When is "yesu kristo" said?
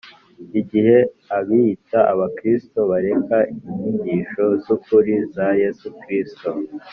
5.61-6.49